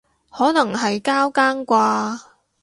[0.31, 2.19] 可能係交更啩